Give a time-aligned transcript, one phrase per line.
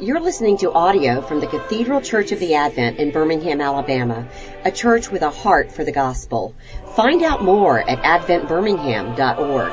[0.00, 4.26] You're listening to audio from the Cathedral Church of the Advent in Birmingham, Alabama,
[4.64, 6.54] a church with a heart for the gospel.
[6.96, 9.72] Find out more at adventbirmingham.org.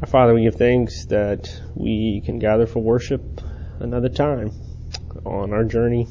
[0.00, 3.40] Our Father, we give thanks that we can gather for worship
[3.80, 4.52] another time
[5.26, 6.06] on our journey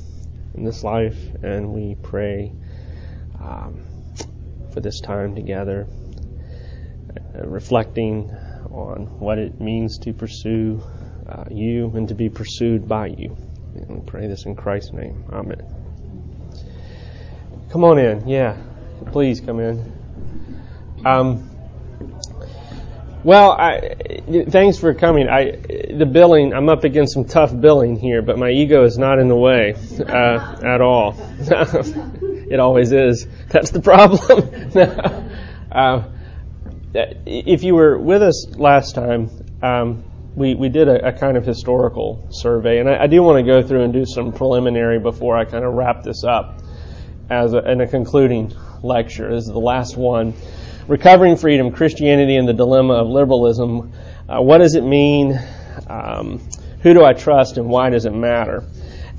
[0.60, 2.52] in this life, and we pray
[3.40, 3.86] um,
[4.74, 5.88] for this time together,
[7.34, 8.30] uh, reflecting
[8.70, 10.84] on what it means to pursue
[11.28, 13.38] uh, you and to be pursued by you.
[13.74, 15.24] And we pray this in Christ's name.
[15.32, 15.62] Amen.
[17.70, 18.28] Come on in.
[18.28, 18.58] Yeah,
[19.14, 19.94] please come in.
[21.06, 21.49] Um,
[23.24, 25.28] well, I, thanks for coming.
[25.28, 25.52] I,
[25.94, 29.28] the billing, I'm up against some tough billing here, but my ego is not in
[29.28, 31.16] the way uh, at all.
[31.40, 33.28] it always is.
[33.50, 34.20] That's the problem.
[35.72, 36.04] uh,
[36.94, 39.30] if you were with us last time,
[39.62, 40.04] um,
[40.36, 43.52] we, we did a, a, kind of historical survey, and I, I, do want to
[43.52, 46.62] go through and do some preliminary before I kind of wrap this up
[47.30, 49.30] as a, in a concluding lecture.
[49.30, 50.34] This is the last one.
[50.90, 53.94] Recovering Freedom, Christianity and the Dilemma of Liberalism.
[54.28, 55.40] Uh, what does it mean?
[55.88, 56.42] Um,
[56.82, 58.64] who do I trust and why does it matter?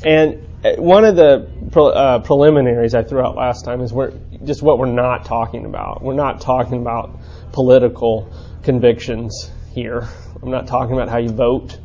[0.04, 4.12] And uh, one of the pre- uh, preliminaries I threw out last time is we're,
[4.44, 6.02] just what we're not talking about.
[6.02, 7.20] We're not talking about
[7.52, 8.28] political
[8.64, 10.08] convictions here.
[10.42, 11.78] I'm not talking about how you vote.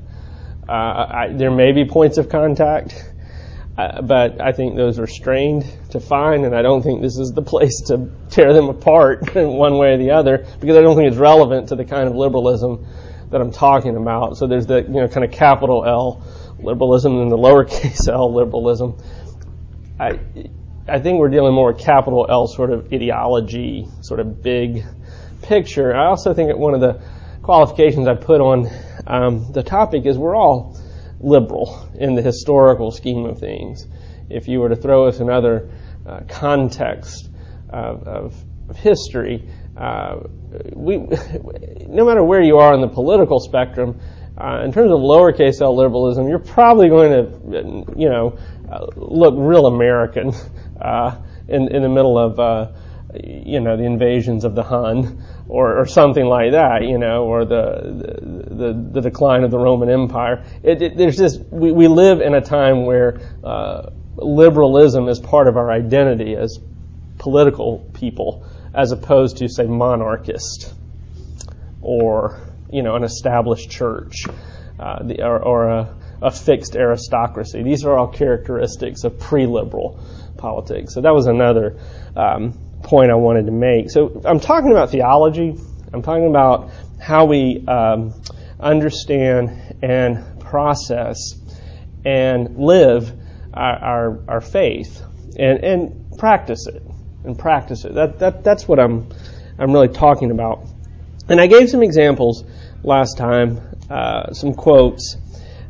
[0.68, 3.06] Uh, I, there may be points of contact.
[3.78, 5.64] Uh, but I think those are strained
[5.96, 9.48] to find, and I don't think this is the place to tear them apart in
[9.50, 12.16] one way or the other because I don't think it's relevant to the kind of
[12.16, 12.86] liberalism
[13.32, 14.38] that I'm talking about.
[14.38, 16.24] So there's the you know kind of capital L
[16.60, 18.98] liberalism and the lowercase l liberalism.
[20.00, 20.20] I
[20.88, 24.86] I think we're dealing more with capital L sort of ideology, sort of big
[25.42, 25.96] picture.
[25.96, 27.02] I also think that one of the
[27.42, 28.70] qualifications I put on
[29.08, 30.78] um, the topic is we're all
[31.20, 33.86] liberal in the historical scheme of things.
[34.30, 35.70] If you were to throw us another
[36.06, 37.30] uh, context
[37.70, 40.20] of, of, of history, uh,
[40.74, 40.98] we,
[41.88, 44.00] no matter where you are on the political spectrum,
[44.38, 48.38] uh, in terms of lowercase l liberalism, you're probably going to, you know,
[48.70, 50.34] uh, look real American
[50.82, 51.18] uh,
[51.48, 52.72] in in the middle of, uh,
[53.24, 57.46] you know, the invasions of the Hun or, or something like that, you know, or
[57.46, 60.44] the the, the decline of the Roman Empire.
[60.64, 63.20] It, it, there's just we, we live in a time where
[64.18, 66.60] liberalism is part of our identity as
[67.18, 70.74] political people, as opposed to say monarchist
[71.82, 74.26] or you know an established church
[74.80, 77.64] uh, the, or, or a, a fixed aristocracy.
[77.64, 80.00] These are all characteristics of pre-liberal
[80.38, 80.94] politics.
[80.94, 81.78] So that was another.
[82.16, 83.90] Um, point I wanted to make.
[83.90, 85.56] So I'm talking about theology.
[85.92, 88.14] I'm talking about how we um,
[88.60, 91.18] understand and process
[92.06, 93.12] and live
[93.56, 95.04] our, our, our, faith
[95.38, 96.84] and, and practice it
[97.24, 97.94] and practice it.
[97.94, 99.10] That, that, that's what I'm,
[99.58, 100.66] I'm really talking about.
[101.28, 102.44] And I gave some examples
[102.84, 105.18] last time, uh, some quotes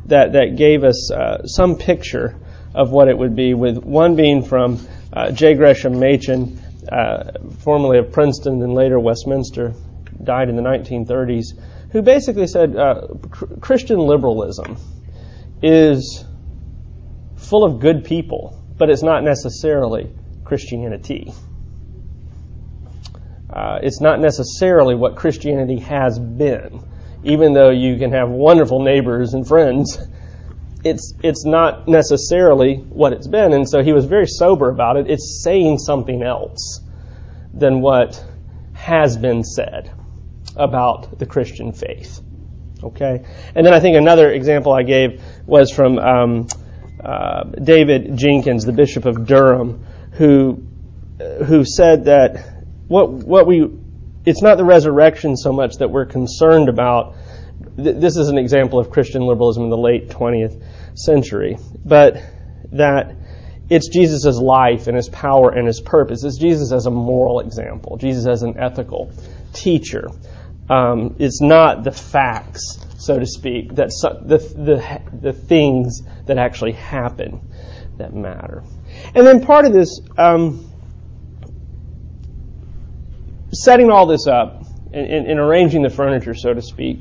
[0.06, 2.36] that, that gave us uh, some picture
[2.74, 5.54] of what it would be, with one being from uh, J.
[5.54, 6.60] Gresham Machen,
[6.92, 9.74] uh, formerly of Princeton and later Westminster,
[10.22, 11.58] died in the 1930s,
[11.90, 13.06] who basically said uh,
[13.60, 14.76] Christian liberalism
[15.62, 16.25] is
[17.36, 20.10] full of good people, but it's not necessarily
[20.44, 21.32] Christianity.
[23.50, 26.82] Uh, it's not necessarily what Christianity has been,
[27.24, 29.98] even though you can have wonderful neighbors and friends.
[30.84, 35.10] It's it's not necessarily what it's been, and so he was very sober about it.
[35.10, 36.80] It's saying something else
[37.54, 38.22] than what
[38.74, 39.90] has been said
[40.54, 42.20] about the Christian faith.
[42.82, 43.24] Okay?
[43.54, 46.46] And then I think another example I gave was from um,
[47.06, 50.62] uh, David Jenkins, the Bishop of Durham, who
[51.46, 53.70] who said that what what we
[54.24, 57.14] it's not the resurrection so much that we're concerned about.
[57.76, 60.62] This is an example of Christian liberalism in the late 20th
[60.94, 62.16] century, but
[62.72, 63.14] that
[63.70, 66.24] it's Jesus' life and his power and his purpose.
[66.24, 69.12] It's Jesus as a moral example, Jesus as an ethical
[69.52, 70.08] teacher.
[70.68, 73.90] Um, it's not the facts, so to speak, that
[74.22, 77.40] the, the, the things that actually happen
[77.98, 78.62] that matter.
[79.14, 80.70] And then part of this, um,
[83.52, 87.00] setting all this up and, and, and, arranging the furniture, so to speak,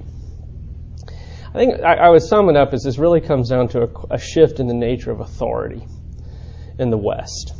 [1.53, 4.15] I think I, I would sum it up as this really comes down to a,
[4.15, 5.85] a shift in the nature of authority
[6.77, 7.53] in the West.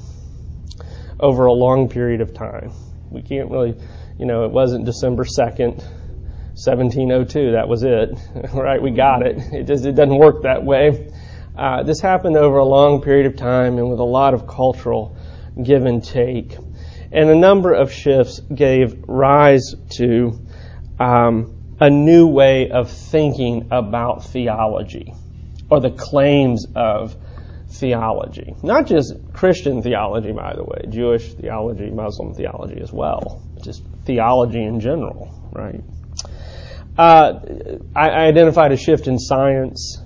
[1.20, 2.72] over a long period of time.
[3.10, 3.76] We can't really,
[4.20, 5.84] you know, it wasn't December 2nd,
[6.56, 7.52] 1702.
[7.52, 8.18] That was it,
[8.54, 8.82] right?
[8.82, 9.38] We got it.
[9.54, 11.12] It just it doesn't work that way.
[11.58, 15.16] Uh, this happened over a long period of time and with a lot of cultural
[15.62, 16.58] give and take,
[17.12, 20.40] and a number of shifts gave rise to
[21.00, 25.14] um, a new way of thinking about theology,
[25.70, 27.16] or the claims of
[27.68, 28.54] theology.
[28.64, 34.64] Not just Christian theology, by the way, Jewish theology, Muslim theology as well, just theology
[34.64, 35.82] in general, right?
[36.98, 37.40] Uh,
[37.94, 40.02] I, I, identified a shift in science,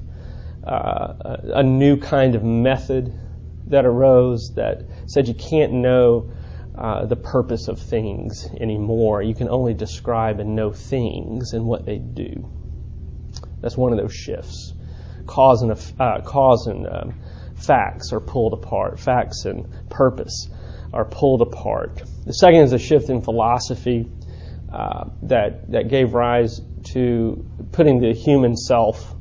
[0.65, 3.13] uh, a, a new kind of method
[3.67, 6.31] that arose that said you can't know
[6.75, 9.21] uh, the purpose of things anymore.
[9.21, 12.49] You can only describe and know things and what they do.
[13.61, 14.73] That's one of those shifts.
[15.27, 17.13] Cause and, uh, cause and um,
[17.55, 18.99] facts are pulled apart.
[18.99, 20.49] Facts and purpose
[20.91, 22.01] are pulled apart.
[22.25, 24.09] The second is a shift in philosophy
[24.71, 26.61] uh, that that gave rise
[26.93, 29.15] to putting the human self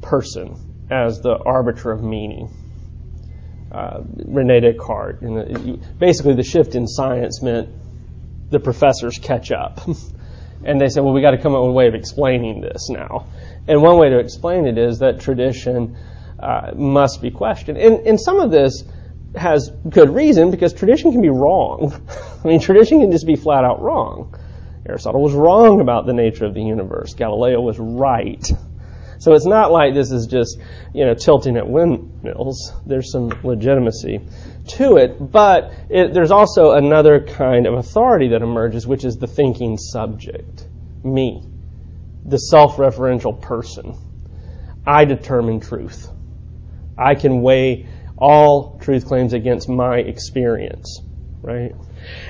[0.00, 0.56] person
[0.90, 2.50] as the arbiter of meaning.
[3.70, 5.22] Uh, Rene Descartes.
[5.22, 7.70] And basically, the shift in science meant
[8.50, 9.80] the professors catch up.
[10.64, 12.90] and they said, well, we got to come up with a way of explaining this
[12.90, 13.26] now.
[13.66, 15.96] And one way to explain it is that tradition
[16.38, 17.78] uh, must be questioned.
[17.78, 18.84] And, and some of this
[19.34, 21.94] has good reason because tradition can be wrong.
[22.44, 24.34] I mean, tradition can just be flat out wrong.
[24.86, 27.14] Aristotle was wrong about the nature of the universe.
[27.14, 28.44] Galileo was right.
[29.18, 30.58] So it's not like this is just,
[30.92, 32.72] you know, tilting at windmills.
[32.84, 34.20] There's some legitimacy
[34.78, 39.28] to it, but it, there's also another kind of authority that emerges, which is the
[39.28, 40.66] thinking subject.
[41.04, 41.44] Me.
[42.24, 43.94] The self-referential person.
[44.84, 46.08] I determine truth.
[46.98, 47.86] I can weigh
[48.18, 51.00] all truth claims against my experience,
[51.42, 51.72] right?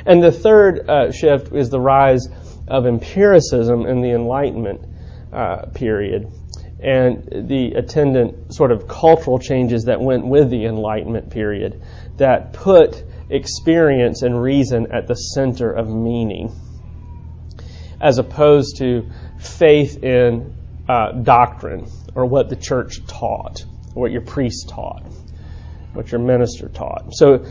[0.07, 2.29] And the third uh, shift is the rise
[2.67, 4.81] of empiricism in the Enlightenment
[5.33, 6.33] uh, period
[6.83, 11.81] and the attendant sort of cultural changes that went with the Enlightenment period
[12.17, 16.53] that put experience and reason at the center of meaning,
[18.01, 20.53] as opposed to faith in
[20.89, 23.65] uh, doctrine or what the church taught,
[23.95, 25.05] what your priest taught,
[25.93, 27.15] what your minister taught.
[27.15, 27.47] So,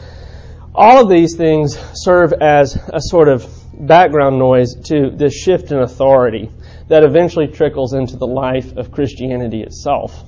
[0.73, 5.79] all of these things serve as a sort of background noise to this shift in
[5.79, 6.49] authority
[6.87, 10.23] that eventually trickles into the life of Christianity itself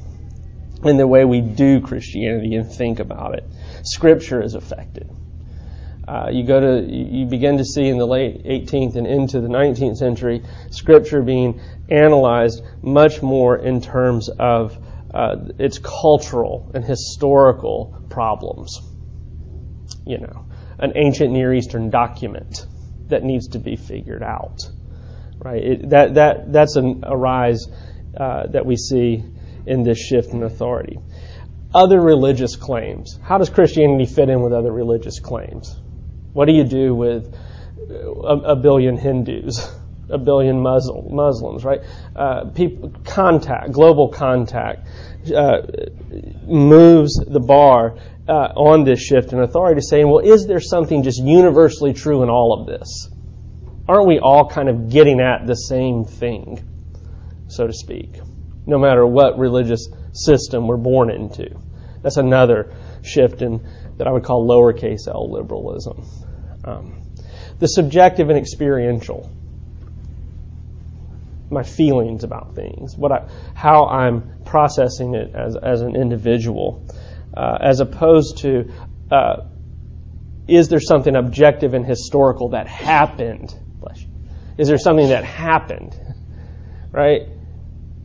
[0.84, 3.46] and the way we do Christianity and think about it.
[3.84, 5.10] Scripture is affected.
[6.06, 9.48] Uh, you go to, you begin to see in the late 18th and into the
[9.48, 14.78] 19th century, Scripture being analyzed much more in terms of
[15.14, 18.93] uh, its cultural and historical problems.
[20.06, 20.46] You know,
[20.80, 22.66] an ancient Near Eastern document
[23.08, 24.60] that needs to be figured out
[25.44, 25.64] right?
[25.64, 27.68] It, that, that, that's an, a rise
[28.18, 29.24] uh, that we see
[29.66, 31.00] in this shift in authority.
[31.74, 33.20] Other religious claims.
[33.24, 35.76] How does Christianity fit in with other religious claims?
[36.34, 37.36] What do you do with
[37.90, 39.76] a, a billion Hindus,
[40.10, 41.82] a billion Muslim, Muslims, right?
[42.16, 44.88] Uh, people, contact, global contact,
[45.36, 45.62] uh,
[46.46, 51.22] moves the bar uh, on this shift in authority, saying, well, is there something just
[51.22, 53.10] universally true in all of this?
[53.88, 56.64] aren't we all kind of getting at the same thing,
[57.48, 58.20] so to speak,
[58.66, 61.50] no matter what religious system we're born into?
[62.02, 62.74] That's another
[63.04, 63.66] shift in
[63.98, 66.06] that I would call lowercase l liberalism.
[66.66, 67.04] Um,
[67.60, 69.30] the subjective and experiential,
[71.54, 76.86] my feelings about things, what I, how I'm processing it as, as an individual,
[77.36, 78.72] uh, as opposed to
[79.12, 79.44] uh,
[80.48, 83.56] is there something objective and historical that happened
[84.58, 85.96] is there something that happened,
[86.92, 87.22] right?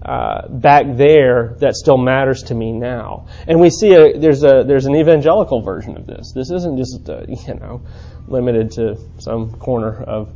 [0.00, 3.26] Uh, back there that still matters to me now.
[3.46, 6.32] And we see a, there's a there's an evangelical version of this.
[6.34, 7.82] This isn't just uh, you know
[8.26, 10.32] limited to some corner of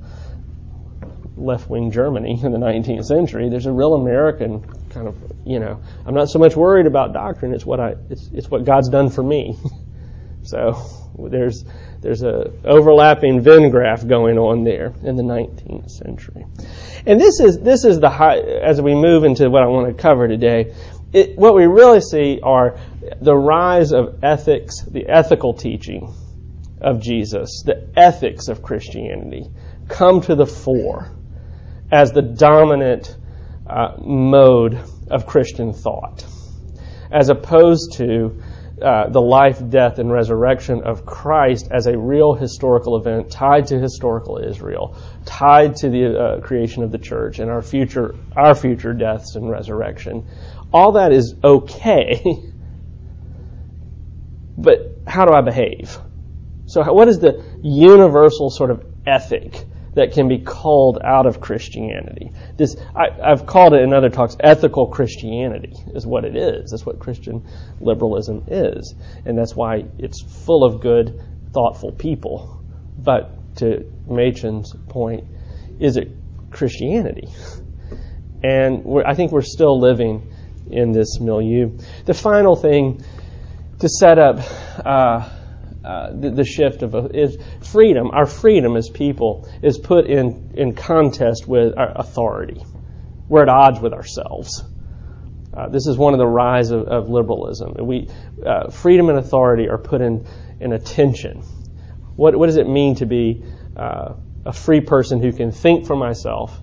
[1.37, 3.49] left wing Germany in the 19th century.
[3.49, 7.55] There's a real American kind of you know I'm not so much worried about doctrine.
[7.55, 9.57] It's what I it's it's what God's done for me.
[10.43, 10.81] so
[11.19, 11.65] there's
[12.03, 16.45] there's a overlapping Venn graph going on there in the 19th century.
[17.07, 20.03] And this is, this is the high, as we move into what I want to
[20.03, 20.75] cover today,
[21.13, 22.77] it, what we really see are
[23.21, 26.13] the rise of ethics, the ethical teaching
[26.81, 29.45] of Jesus, the ethics of Christianity
[29.89, 31.11] come to the fore
[31.93, 33.17] as the dominant
[33.67, 36.27] uh, mode of Christian thought,
[37.11, 38.43] as opposed to
[38.81, 43.79] uh, the life, death, and resurrection of Christ as a real historical event tied to
[43.79, 44.97] historical Israel,
[45.27, 49.49] tied to the uh, creation of the church and our future, our future deaths and
[49.49, 50.27] resurrection.
[50.73, 52.23] All that is okay,
[54.57, 55.99] but how do I behave?
[56.67, 62.33] So, what is the universal sort of ethic that can be called out of Christianity.
[62.57, 66.71] This, I, have called it in other talks, ethical Christianity is what it is.
[66.71, 67.47] That's what Christian
[67.81, 68.95] liberalism is.
[69.27, 71.21] And that's why it's full of good,
[71.53, 72.65] thoughtful people.
[72.97, 75.25] But to Machen's point,
[75.79, 76.09] is it
[76.51, 77.29] Christianity?
[78.43, 80.33] And I think we're still living
[80.71, 81.77] in this milieu.
[82.07, 83.05] The final thing
[83.81, 84.39] to set up
[84.85, 85.29] uh,
[85.85, 88.11] uh, the, the, shift of a, is freedom.
[88.13, 92.63] Our freedom as people is put in in contest with our authority.
[93.29, 94.63] We're at odds with ourselves.
[95.53, 97.75] Uh, this is one of the rise of, of liberalism.
[97.81, 98.09] We
[98.47, 100.27] uh, freedom and authority are put in
[100.61, 101.43] in a tension.
[102.15, 103.43] What what does it mean to be
[103.77, 106.61] uh, a free person who can think for myself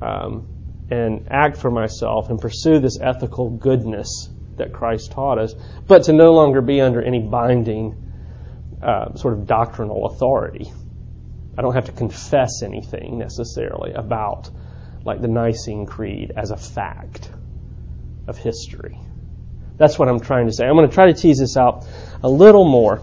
[0.00, 0.46] um,
[0.90, 5.54] and act for myself and pursue this ethical goodness that Christ taught us,
[5.86, 8.07] but to no longer be under any binding
[8.82, 10.72] uh, sort of doctrinal authority.
[11.56, 14.50] I don't have to confess anything necessarily about
[15.04, 17.30] like the Nicene Creed as a fact
[18.26, 18.98] of history.
[19.76, 20.66] That's what I'm trying to say.
[20.66, 21.86] I'm going to try to tease this out
[22.22, 23.02] a little more.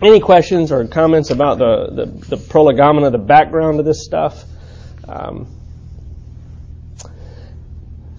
[0.00, 4.44] Any questions or comments about the, the, the prolegomena, the background of this stuff?
[5.08, 5.48] Um,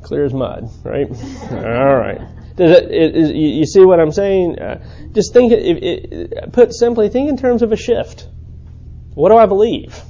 [0.02, 1.08] clear as mud, right?
[1.52, 2.22] All right.
[2.60, 4.60] It, you see what I'm saying?
[4.60, 8.28] Uh, just think, it, put simply, think in terms of a shift.
[9.14, 10.02] What do I believe?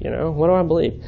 [0.00, 1.02] You know, what do I believe?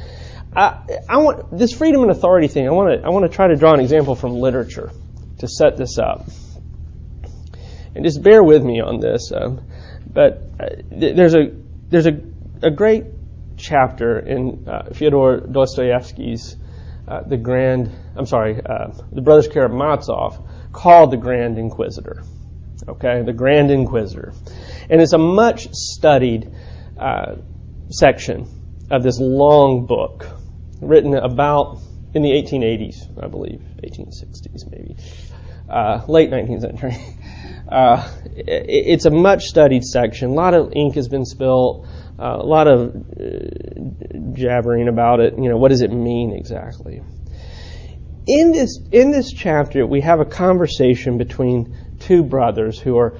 [0.55, 2.67] I, I want this freedom and authority thing.
[2.67, 4.91] I want to I want to try to draw an example from literature
[5.39, 6.27] to set this up,
[7.93, 9.31] and just bear with me on this.
[9.31, 9.61] Um,
[10.11, 11.51] but uh, there's a
[11.89, 12.19] there's a
[12.63, 13.05] a great
[13.57, 16.55] chapter in uh, Fyodor Dostoevsky's
[17.07, 20.39] uh, the Grand, I'm sorry, uh, the Brothers Karamazov
[20.71, 22.23] called the Grand Inquisitor.
[22.87, 24.33] Okay, the Grand Inquisitor.
[24.89, 26.51] And it's a much studied
[26.97, 27.35] uh,
[27.89, 28.47] section
[28.91, 30.27] of this long book
[30.81, 31.79] written about
[32.13, 34.95] in the 1880s, I believe, 1860s maybe,
[35.69, 36.97] uh, late 19th century.
[37.67, 40.29] Uh, it, it's a much studied section.
[40.29, 41.85] A lot of ink has been spilled.
[42.19, 45.37] Uh, a lot of uh, jabbering about it.
[45.37, 47.01] You know, what does it mean exactly?
[48.25, 53.17] In this in this chapter, we have a conversation between two brothers who are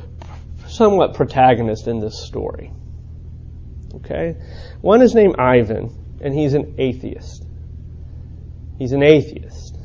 [0.67, 2.71] somewhat protagonists in this story.
[3.95, 4.35] Okay,
[4.81, 7.45] one is named Ivan, and he's an atheist.
[8.77, 9.77] He's an atheist.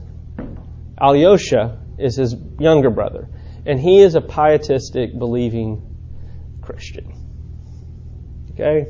[0.98, 3.28] Alyosha is his younger brother,
[3.66, 5.82] and he is a pietistic, believing
[6.62, 7.12] Christian.
[8.52, 8.86] Okay,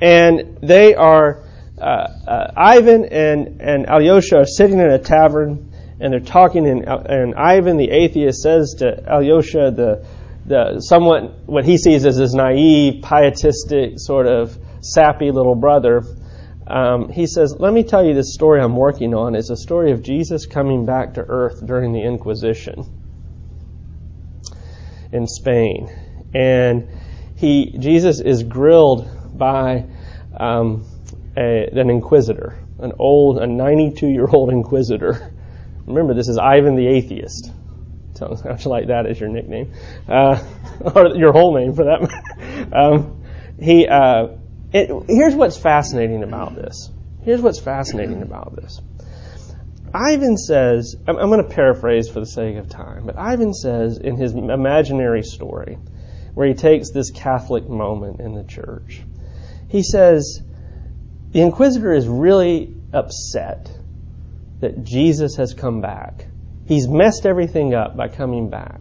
[0.00, 1.44] and they are
[1.78, 6.84] uh, uh, Ivan and, and Alyosha are sitting in a tavern and they're talking, and,
[6.84, 10.06] and Ivan, the atheist, says to Alyosha, the,
[10.44, 16.02] the somewhat what he sees as his naive, pietistic, sort of sappy little brother,
[16.66, 19.34] um, he says, Let me tell you this story I'm working on.
[19.34, 22.84] It's a story of Jesus coming back to earth during the Inquisition
[25.12, 25.88] in Spain.
[26.34, 26.88] And
[27.36, 29.86] he Jesus is grilled by
[30.36, 30.84] um,
[31.36, 35.32] a, an inquisitor, an old, a 92 year old inquisitor.
[35.86, 37.50] Remember, this is Ivan the Atheist.
[38.14, 39.72] Sounds like that as your nickname,
[40.08, 40.42] uh,
[40.94, 42.20] or your whole name for that matter.
[42.72, 43.22] Um,
[43.60, 44.28] he, uh,
[44.72, 46.90] it, here's what's fascinating about this.
[47.22, 48.80] Here's what's fascinating about this.
[49.92, 53.98] Ivan says, I'm, I'm going to paraphrase for the sake of time, but Ivan says
[53.98, 55.78] in his imaginary story,
[56.34, 59.02] where he takes this Catholic moment in the church,
[59.68, 60.42] he says,
[61.32, 63.70] the inquisitor is really upset
[64.60, 66.26] that Jesus has come back.
[66.66, 68.80] He's messed everything up by coming back.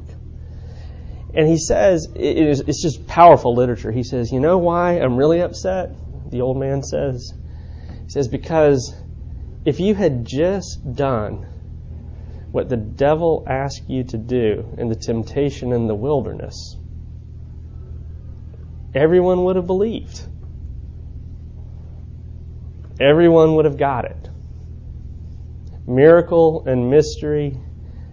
[1.34, 3.92] And he says, it is, it's just powerful literature.
[3.92, 5.96] He says, You know why I'm really upset?
[6.30, 7.34] The old man says,
[8.04, 8.96] He says, Because
[9.66, 11.48] if you had just done
[12.52, 16.78] what the devil asked you to do in the temptation in the wilderness,
[18.94, 20.22] everyone would have believed
[23.00, 24.30] everyone would have got it.
[25.88, 27.58] Miracle and mystery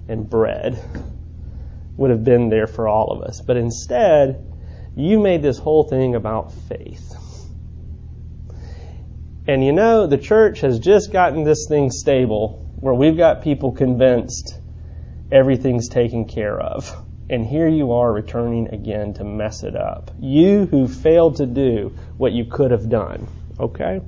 [0.08, 0.82] and bread
[1.96, 3.40] would have been there for all of us.
[3.40, 4.44] But instead,
[4.96, 7.14] you made this whole thing about faith.
[9.46, 13.72] And you know, the church has just gotten this thing stable where we've got people
[13.72, 14.58] convinced
[15.30, 16.94] everything's taken care of.
[17.28, 20.10] And here you are returning again to mess it up.
[20.18, 23.28] You who failed to do what you could have done.
[23.58, 24.00] Okay?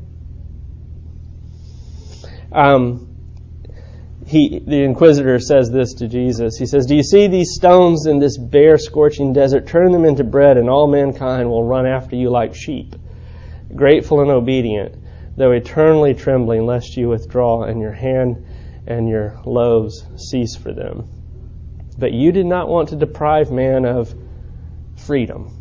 [2.52, 3.08] Um,
[4.26, 6.56] he, the inquisitor says this to Jesus.
[6.56, 9.66] He says, Do you see these stones in this bare, scorching desert?
[9.66, 12.94] Turn them into bread, and all mankind will run after you like sheep,
[13.74, 14.94] grateful and obedient,
[15.36, 18.46] though eternally trembling, lest you withdraw, and your hand
[18.86, 21.08] and your loaves cease for them.
[21.98, 24.14] But you did not want to deprive man of
[24.96, 25.54] freedom,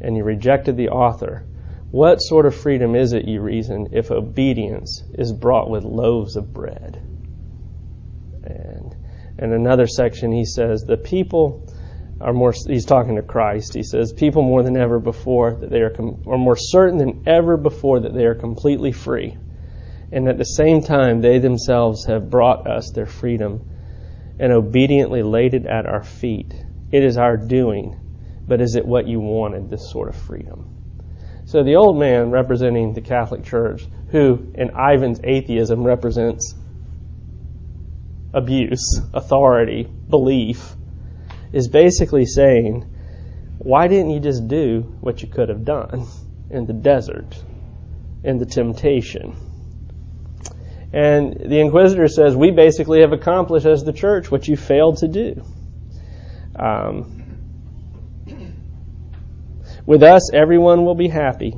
[0.00, 1.44] and you rejected the author.
[1.92, 6.50] What sort of freedom is it, you reason, if obedience is brought with loaves of
[6.50, 7.02] bread?
[8.42, 8.96] And
[9.38, 11.70] in another section, he says, The people
[12.18, 13.74] are more, he's talking to Christ.
[13.74, 17.24] He says, People more than ever before that they are, com- are more certain than
[17.26, 19.36] ever before that they are completely free.
[20.10, 23.68] And at the same time, they themselves have brought us their freedom
[24.38, 26.54] and obediently laid it at our feet.
[26.90, 28.00] It is our doing,
[28.48, 30.71] but is it what you wanted, this sort of freedom?
[31.52, 36.54] So the old man representing the Catholic Church, who in Ivan's atheism represents
[38.32, 40.74] abuse, authority, belief,
[41.52, 42.84] is basically saying,
[43.58, 46.06] why didn't you just do what you could have done
[46.48, 47.44] in the desert,
[48.24, 49.36] in the temptation?
[50.90, 55.08] And the inquisitor says, we basically have accomplished as the church what you failed to
[55.08, 55.44] do.
[56.56, 57.21] Um,
[59.86, 61.54] with us, everyone will be happy,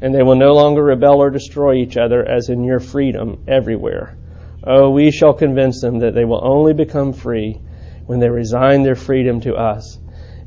[0.00, 4.16] and they will no longer rebel or destroy each other as in your freedom everywhere.
[4.64, 7.60] Oh, we shall convince them that they will only become free
[8.06, 9.98] when they resign their freedom to us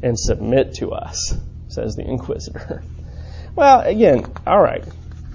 [0.01, 1.36] and submit to us,
[1.68, 2.84] says the inquisitor.
[3.53, 4.82] Well, again, all right.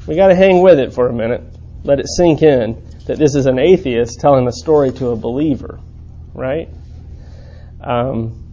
[0.07, 1.43] We got to hang with it for a minute.
[1.85, 5.79] Let it sink in that this is an atheist telling a story to a believer,
[6.33, 6.71] right?
[7.79, 8.46] Um,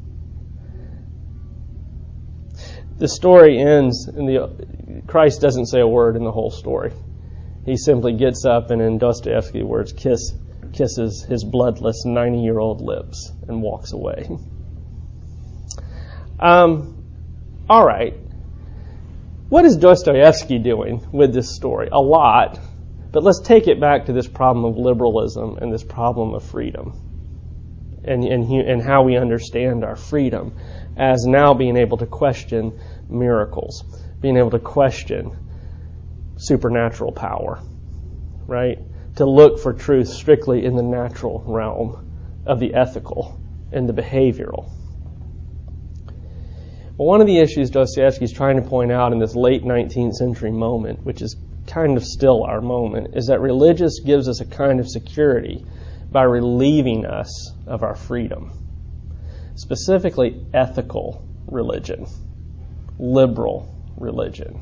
[2.97, 6.93] the story ends, and the Christ doesn't say a word in the whole story.
[7.65, 10.33] He simply gets up and, in Dostoevsky words, kiss,
[10.73, 14.29] kisses his bloodless 90 year old lips and walks away.
[16.39, 17.05] Um,
[17.69, 18.15] all right.
[19.49, 21.89] What is Dostoevsky doing with this story?
[21.91, 22.59] A lot.
[23.11, 27.12] But let's take it back to this problem of liberalism and this problem of freedom
[28.05, 30.55] and, and, and how we understand our freedom
[30.97, 33.83] as now being able to question miracles,
[34.21, 35.31] being able to question
[36.37, 37.59] supernatural power,
[38.47, 38.79] right?
[39.15, 42.09] To look for truth strictly in the natural realm
[42.45, 43.39] of the ethical
[43.71, 44.69] and the behavioral.
[46.95, 50.13] Well, one of the issues Dostoevsky is trying to point out in this late 19th
[50.13, 51.35] century moment, which is
[51.65, 55.65] kind of still our moment, is that religious gives us a kind of security
[56.13, 58.51] by relieving us of our freedom.
[59.55, 62.05] Specifically, ethical religion,
[62.97, 64.61] liberal religion.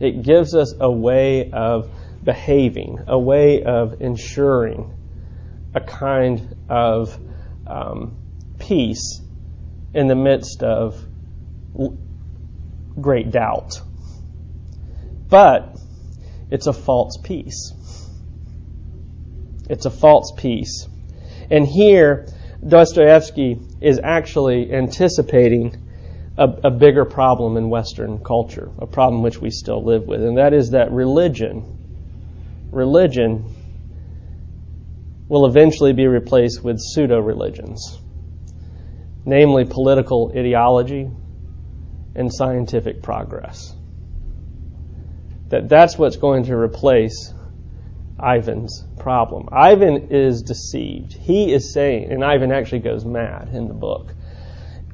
[0.00, 1.90] It gives us a way of
[2.24, 4.92] behaving, a way of ensuring
[5.74, 7.18] a kind of
[7.66, 8.16] um,
[8.58, 9.20] peace
[9.94, 11.02] in the midst of
[13.00, 13.80] great doubt.
[15.28, 15.76] But
[16.50, 17.72] it's a false peace.
[19.68, 20.88] It's a false peace.
[21.50, 22.26] And here,
[22.66, 25.82] Dostoevsky is actually anticipating
[26.38, 30.38] a, a, bigger problem in Western culture, a problem which we still live with, and
[30.38, 31.64] that is that religion,
[32.70, 33.44] religion
[35.28, 37.98] will eventually be replaced with pseudo religions,
[39.24, 41.10] namely political ideology
[42.14, 43.74] and scientific progress.
[45.48, 47.32] That that's what's going to replace
[48.22, 49.48] Ivan's problem.
[49.52, 51.12] Ivan is deceived.
[51.12, 54.14] He is saying, and Ivan actually goes mad in the book.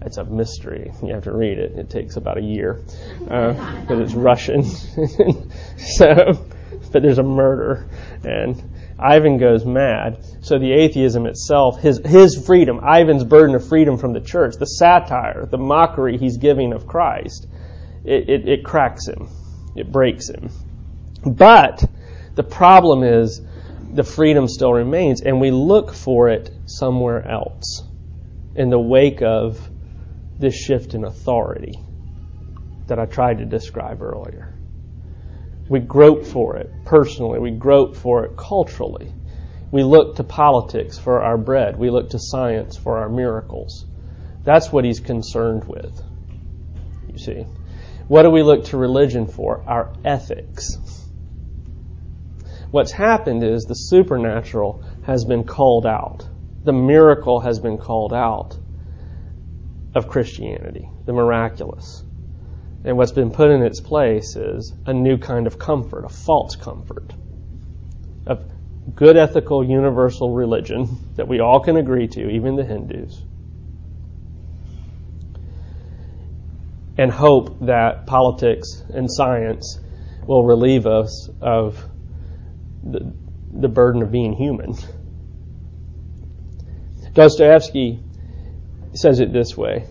[0.05, 0.91] It's a mystery.
[1.03, 1.79] You have to read it.
[1.79, 2.83] It takes about a year
[3.21, 4.65] because uh, it's Russian.
[5.77, 6.45] so,
[6.91, 7.89] but there's a murder,
[8.25, 8.61] and
[8.99, 10.25] Ivan goes mad.
[10.41, 14.67] So the atheism itself, his his freedom, Ivan's burden of freedom from the church, the
[14.67, 17.47] satire, the mockery he's giving of Christ,
[18.05, 19.29] it, it, it cracks him,
[19.77, 20.51] it breaks him.
[21.25, 21.85] But
[22.35, 23.41] the problem is
[23.93, 27.83] the freedom still remains, and we look for it somewhere else
[28.55, 29.71] in the wake of
[30.39, 31.79] this shift in authority
[32.87, 34.55] that I tried to describe earlier.
[35.69, 39.13] We grope for it personally, we grope for it culturally.
[39.71, 43.87] We look to politics for our bread, we look to science for our miracles.
[44.45, 46.03] That's what he's concerned with.
[47.11, 47.47] You see.
[48.09, 49.63] What do we look to religion for?
[49.67, 50.77] Our ethics.
[52.73, 56.27] What's happened is the supernatural has been called out.
[56.65, 58.59] The miracle has been called out
[59.95, 62.03] of Christianity, the miraculous.
[62.83, 66.57] And what's been put in its place is a new kind of comfort, a false
[66.57, 67.13] comfort,
[68.27, 68.43] of
[68.95, 73.23] good ethical universal religion that we all can agree to, even the Hindus.
[76.97, 79.79] And hope that politics and science
[80.27, 81.87] will relieve us of
[82.83, 83.13] the,
[83.53, 84.75] the burden of being human.
[87.15, 88.03] Dostoevsky
[88.95, 89.87] says it this way.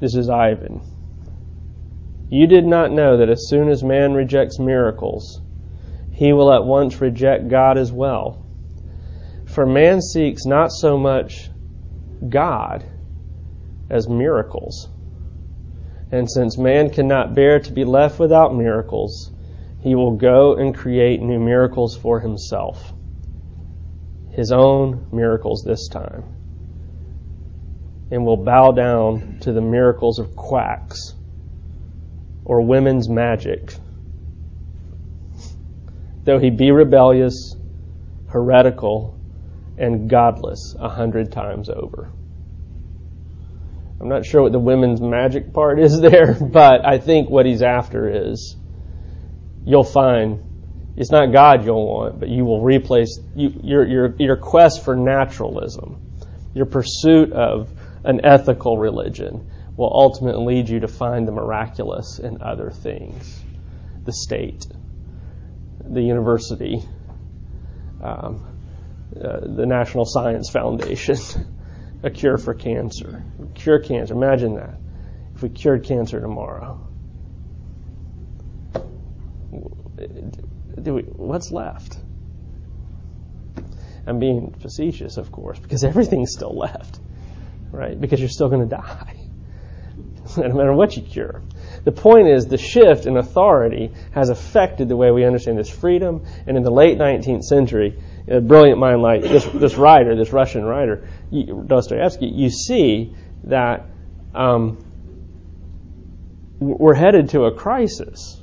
[0.00, 0.80] This is Ivan.
[2.30, 5.42] You did not know that as soon as man rejects miracles,
[6.12, 8.46] he will at once reject God as well.
[9.46, 11.50] For man seeks not so much
[12.28, 12.84] God
[13.90, 14.88] as miracles.
[16.12, 19.32] And since man cannot bear to be left without miracles,
[19.80, 22.92] he will go and create new miracles for himself.
[24.30, 26.24] His own miracles this time.
[28.10, 31.14] And will bow down to the miracles of quacks
[32.44, 33.74] or women's magic.
[36.24, 37.54] Though he be rebellious,
[38.28, 39.18] heretical,
[39.78, 42.10] and godless a hundred times over.
[44.00, 47.62] I'm not sure what the women's magic part is there, but I think what he's
[47.62, 48.56] after is
[49.70, 50.42] you'll find
[50.96, 54.96] it's not God you'll want, but you will replace you, your, your, your quest for
[54.96, 55.98] naturalism,
[56.52, 57.70] your pursuit of
[58.04, 63.40] an ethical religion will ultimately lead you to find the miraculous in other things
[64.04, 64.66] the state,
[65.84, 66.82] the university,
[68.02, 68.44] um,
[69.16, 71.16] uh, the National Science Foundation,
[72.02, 73.22] a cure for cancer.
[73.54, 74.14] Cure cancer.
[74.14, 74.74] Imagine that.
[75.34, 76.89] If we cured cancer tomorrow
[80.76, 81.98] we, what's left?
[84.06, 86.98] I'm being facetious, of course, because everything's still left,
[87.70, 87.98] right?
[88.00, 89.16] Because you're still going to die,
[90.36, 91.42] no matter what you cure.
[91.84, 96.26] The point is, the shift in authority has affected the way we understand this freedom.
[96.46, 100.64] And in the late 19th century, a brilliant mind like this, this writer, this Russian
[100.64, 103.86] writer, Dostoevsky, you see that
[104.34, 104.84] um,
[106.58, 108.39] we're headed to a crisis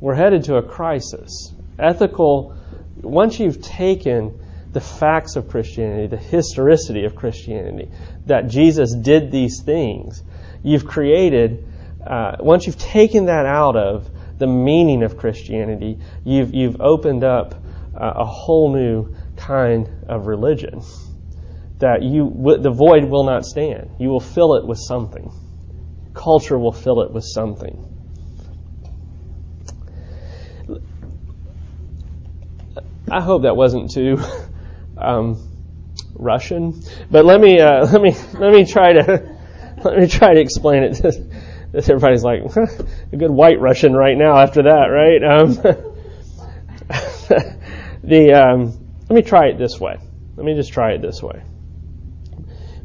[0.00, 1.54] we're headed to a crisis.
[1.78, 2.56] Ethical,
[3.02, 4.40] once you've taken
[4.72, 7.90] the facts of Christianity, the historicity of Christianity,
[8.26, 10.22] that Jesus did these things,
[10.62, 11.66] you've created,
[12.06, 14.08] uh, once you've taken that out of
[14.38, 20.82] the meaning of Christianity, you've, you've opened up uh, a whole new kind of religion
[21.78, 23.90] that you, the void will not stand.
[23.98, 25.32] You will fill it with something.
[26.14, 27.89] Culture will fill it with something.
[33.10, 34.18] I hope that wasn't too
[34.96, 35.42] um,
[36.14, 39.36] Russian, but let me uh, let me let me try to
[39.84, 41.00] let me try to explain it.
[41.72, 42.42] This everybody's like
[43.12, 45.22] a good white Russian right now after that, right?
[45.22, 45.54] Um,
[48.02, 49.96] the um, let me try it this way.
[50.34, 51.44] Let me just try it this way.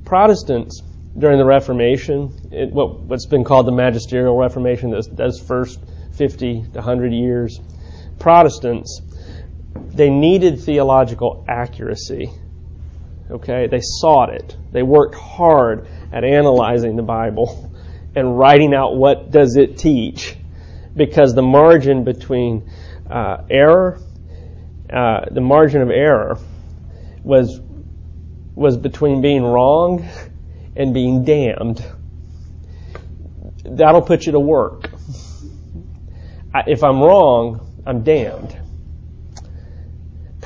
[0.05, 0.83] Protestants
[1.17, 5.79] during the Reformation, it, what, what's been called the Magisterial Reformation, those, those first
[6.13, 7.59] 50 to 100 years,
[8.19, 9.01] Protestants
[9.75, 12.29] they needed theological accuracy.
[13.29, 13.67] Okay?
[13.67, 14.55] They sought it.
[14.71, 17.71] They worked hard at analyzing the Bible
[18.15, 20.35] and writing out what does it teach
[20.95, 22.69] because the margin between
[23.09, 23.99] uh, error,
[24.91, 26.38] uh, the margin of error
[27.23, 27.59] was
[28.55, 30.07] was between being wrong
[30.77, 31.85] and being damned.
[33.65, 34.89] That'll put you to work.
[36.67, 38.57] If I'm wrong, I'm damned.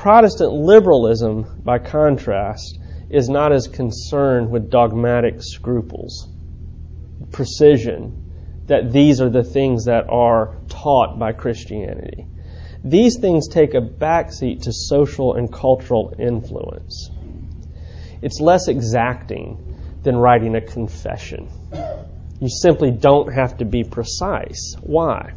[0.00, 2.78] Protestant liberalism, by contrast,
[3.10, 6.26] is not as concerned with dogmatic scruples,
[7.32, 12.26] precision, that these are the things that are taught by Christianity.
[12.82, 17.10] These things take a backseat to social and cultural influence.
[18.22, 21.50] It's less exacting than writing a confession.
[22.40, 24.76] You simply don't have to be precise.
[24.80, 25.34] Why?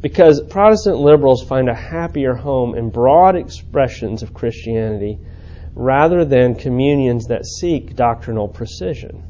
[0.00, 5.18] Because Protestant liberals find a happier home in broad expressions of Christianity
[5.74, 9.22] rather than communions that seek doctrinal precision.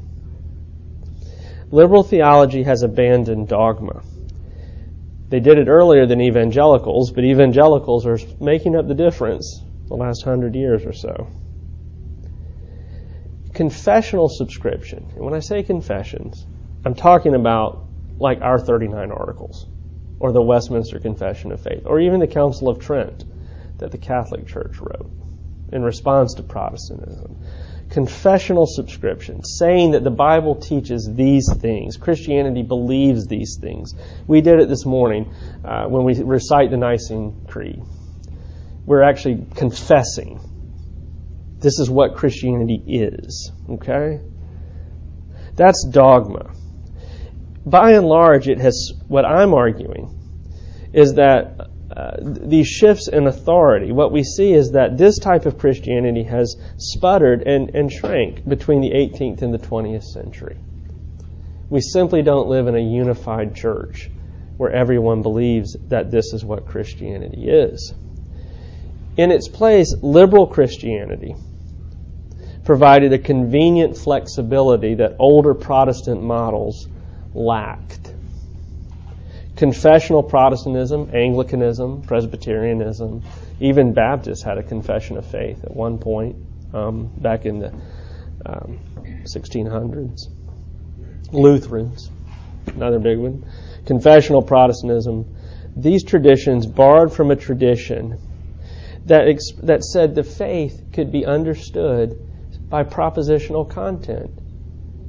[1.71, 4.01] Liberal theology has abandoned dogma.
[5.29, 10.23] They did it earlier than evangelicals, but evangelicals are making up the difference the last
[10.23, 11.27] hundred years or so.
[13.53, 16.45] Confessional subscription, and when I say confessions,
[16.85, 17.85] I'm talking about
[18.19, 19.67] like our 39 articles
[20.21, 23.25] or the Westminster Confession of Faith, or even the Council of Trent
[23.79, 25.09] that the Catholic Church wrote.
[25.73, 27.37] in response to Protestantism.
[27.89, 31.95] Confessional subscription, saying that the Bible teaches these things.
[31.97, 33.93] Christianity believes these things.
[34.27, 37.81] We did it this morning uh, when we recite the Nicene Creed.
[38.85, 40.39] We're actually confessing.
[41.59, 43.51] This is what Christianity is.
[43.69, 44.19] Okay?
[45.55, 46.51] That's dogma.
[47.65, 50.17] By and large, it has, what I'm arguing
[50.93, 55.57] is that uh, these shifts in authority, what we see is that this type of
[55.57, 60.57] Christianity has sputtered and, and shrank between the 18th and the 20th century.
[61.69, 64.09] We simply don't live in a unified church
[64.57, 67.93] where everyone believes that this is what Christianity is.
[69.17, 71.35] In its place, liberal Christianity
[72.63, 76.87] provided a convenient flexibility that older Protestant models
[77.33, 78.13] lacked
[79.61, 83.21] confessional Protestantism, Anglicanism, Presbyterianism,
[83.59, 86.35] even Baptists had a confession of faith at one point
[86.73, 87.71] um, back in the
[88.43, 88.79] um,
[89.23, 90.29] 1600s.
[91.31, 92.09] Lutherans,
[92.65, 93.45] another big one.
[93.85, 95.27] Confessional Protestantism.
[95.75, 98.17] These traditions borrowed from a tradition
[99.05, 102.17] that, ex- that said the faith could be understood
[102.67, 104.31] by propositional content.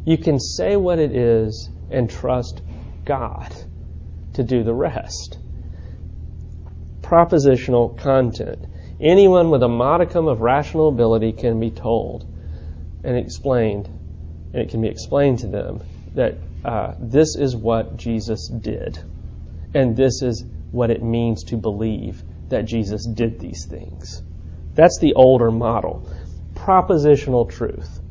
[0.04, 2.62] You can say what it is and trust
[3.04, 3.54] God
[4.34, 5.38] to do the rest.
[7.02, 8.66] Propositional content.
[9.00, 12.26] Anyone with a modicum of rational ability can be told
[13.04, 13.86] and explained,
[14.52, 15.82] and it can be explained to them
[16.14, 18.98] that uh, this is what Jesus did,
[19.74, 24.22] and this is what it means to believe that Jesus did these things.
[24.74, 26.08] That's the older model.
[26.54, 28.01] Propositional truth.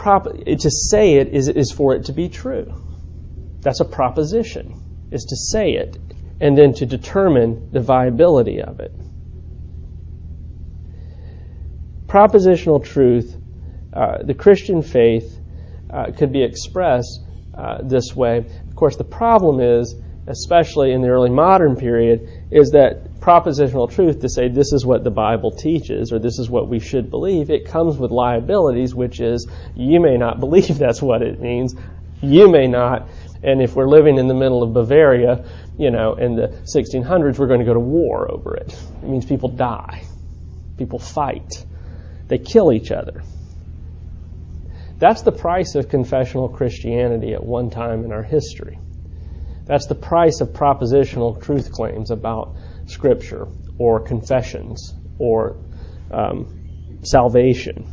[0.00, 2.72] Prop- to say it is, is for it to be true.
[3.60, 4.74] That's a proposition,
[5.10, 5.98] is to say it
[6.40, 8.98] and then to determine the viability of it.
[12.08, 13.36] Propositional truth,
[13.92, 15.38] uh, the Christian faith,
[15.90, 17.20] uh, could be expressed
[17.52, 18.38] uh, this way.
[18.38, 19.94] Of course, the problem is,
[20.30, 25.02] especially in the early modern period, is that propositional truth to say this is what
[25.02, 29.20] the Bible teaches or this is what we should believe, it comes with liabilities, which
[29.20, 31.74] is you may not believe that's what it means.
[32.22, 33.08] You may not,
[33.42, 35.44] and if we're living in the middle of Bavaria,
[35.78, 38.72] you know, in the 1600s, we're going to go to war over it.
[39.02, 40.04] It means people die.
[40.76, 41.64] People fight.
[42.28, 43.22] They kill each other.
[44.98, 48.78] That's the price of confessional Christianity at one time in our history.
[49.70, 52.56] That's the price of propositional truth claims about
[52.86, 53.46] Scripture
[53.78, 55.58] or confessions or
[56.10, 57.86] um, salvation.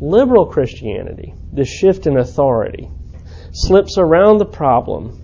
[0.00, 2.90] Liberal Christianity, the shift in authority,
[3.52, 5.20] slips around the problem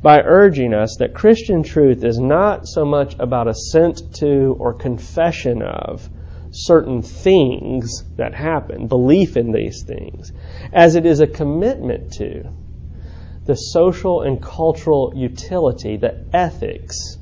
[0.00, 5.60] by urging us that Christian truth is not so much about assent to or confession
[5.60, 6.08] of
[6.52, 10.30] certain things that happen, belief in these things,
[10.72, 12.48] as it is a commitment to
[13.44, 17.18] the social and cultural utility, the ethics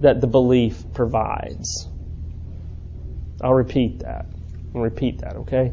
[0.00, 1.88] that the belief provides.
[3.40, 4.26] I'll repeat that.
[4.74, 5.72] I'll repeat that, okay?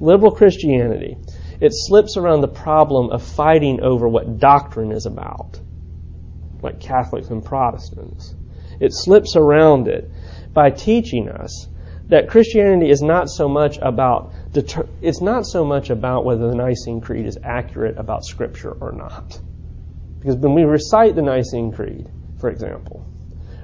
[0.00, 1.16] Liberal Christianity
[1.62, 5.60] it slips around the problem of fighting over what doctrine is about,
[6.60, 8.34] like Catholics and Protestants.
[8.80, 10.10] It slips around it
[10.52, 11.68] by teaching us
[12.08, 16.54] that Christianity is not so much about deter- it's not so much about whether the
[16.54, 19.40] Nicene Creed is accurate about Scripture or not.
[20.20, 23.06] Because when we recite the Nicene Creed, for example,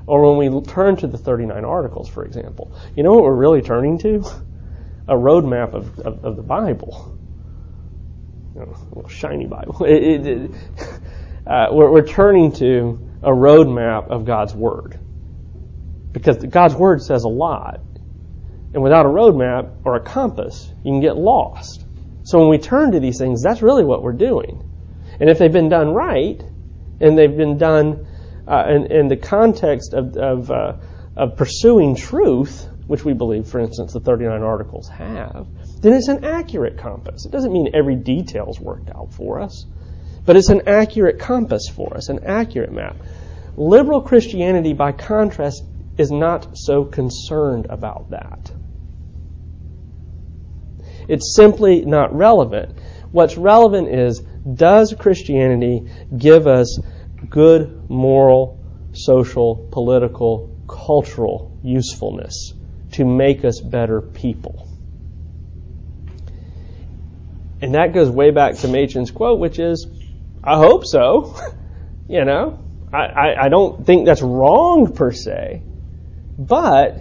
[0.06, 3.62] or when we turn to the 39 Articles, for example, you know what we're really
[3.62, 4.24] turning to?
[5.06, 7.18] A roadmap of, of, of the Bible
[8.58, 9.76] you know, a little shiny Bible.
[9.86, 10.50] It, it,
[11.46, 14.98] uh, we're, we're turning to a roadmap of God's Word.
[16.12, 17.82] Because God's Word says a lot.
[18.74, 21.84] And without a roadmap or a compass, you can get lost.
[22.24, 24.62] So when we turn to these things, that's really what we're doing.
[25.20, 26.42] And if they've been done right,
[27.00, 28.06] and they've been done
[28.46, 30.74] uh, in, in, the context of, of, uh,
[31.16, 35.46] of pursuing truth, which we believe, for instance, the 39 articles have,
[35.80, 37.24] then it's an accurate compass.
[37.26, 39.66] It doesn't mean every detail is worked out for us,
[40.24, 42.96] but it's an accurate compass for us, an accurate map.
[43.56, 45.62] Liberal Christianity, by contrast,
[45.98, 48.50] is not so concerned about that.
[51.08, 52.78] It's simply not relevant.
[53.10, 54.20] What's relevant is
[54.54, 56.78] does Christianity give us
[57.28, 62.52] good moral, social, political, cultural usefulness
[62.92, 64.68] to make us better people?
[67.60, 69.86] And that goes way back to Machen's quote, which is,
[70.44, 71.34] I hope so.
[72.08, 75.62] you know, I, I, I don't think that's wrong per se,
[76.38, 76.98] but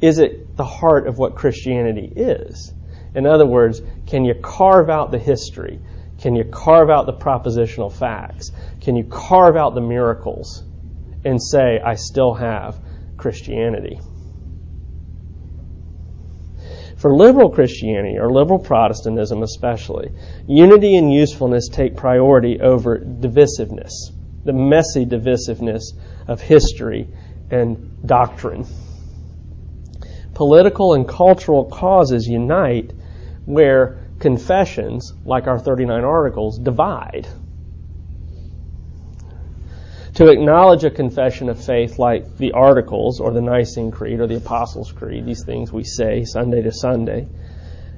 [0.00, 2.72] is it the heart of what Christianity is?
[3.18, 5.80] In other words, can you carve out the history?
[6.20, 8.52] Can you carve out the propositional facts?
[8.80, 10.62] Can you carve out the miracles
[11.24, 12.78] and say, I still have
[13.16, 13.98] Christianity?
[16.96, 20.12] For liberal Christianity, or liberal Protestantism especially,
[20.46, 23.90] unity and usefulness take priority over divisiveness,
[24.44, 25.82] the messy divisiveness
[26.28, 27.08] of history
[27.50, 28.64] and doctrine.
[30.34, 32.92] Political and cultural causes unite
[33.48, 37.26] where confessions, like our 39 articles, divide.
[40.14, 44.36] To acknowledge a confession of faith like the Articles or the Nicene Creed or the
[44.36, 47.26] Apostles' Creed, these things we say Sunday to Sunday.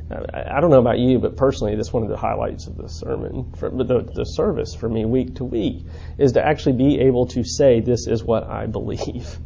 [0.09, 3.53] I don't know about you, but personally, that's one of the highlights of the sermon,
[3.57, 5.87] for, the, the service for me week to week,
[6.17, 9.39] is to actually be able to say, This is what I believe.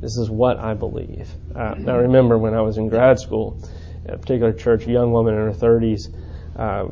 [0.00, 1.30] This is what I believe.
[1.54, 3.62] Uh, I remember when I was in grad school,
[4.06, 6.08] a particular church, a young woman in her 30s,
[6.56, 6.84] uh,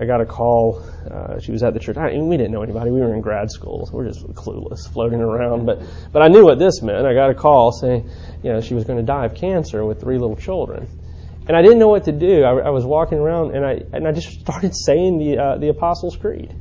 [0.00, 0.84] I got a call.
[1.10, 1.96] Uh, she was at the church.
[1.96, 2.92] I, we didn't know anybody.
[2.92, 3.86] We were in grad school.
[3.86, 5.66] So we're just clueless, floating around.
[5.66, 7.04] But but I knew what this meant.
[7.04, 8.08] I got a call saying,
[8.44, 10.88] you know, she was going to die of cancer with three little children,
[11.48, 12.44] and I didn't know what to do.
[12.44, 15.70] I, I was walking around and I and I just started saying the uh, the
[15.70, 16.54] Apostles' Creed,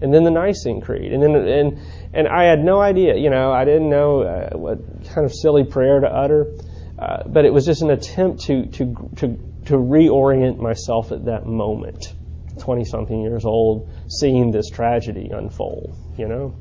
[0.00, 1.80] and then the Nicene Creed, and then and
[2.14, 3.16] and I had no idea.
[3.16, 4.78] You know, I didn't know uh, what
[5.12, 6.52] kind of silly prayer to utter.
[7.00, 11.46] Uh, but it was just an attempt to, to, to to reorient myself at that
[11.46, 12.12] moment.
[12.58, 16.54] 20 something years old, seeing this tragedy unfold, you know?